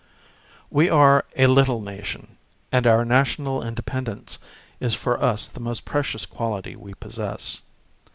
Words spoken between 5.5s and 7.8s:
most precious quality we possess.